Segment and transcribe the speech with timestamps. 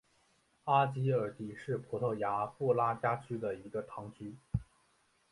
[0.63, 4.35] 阿吉尔迪是葡萄牙布拉加区的一个堂区。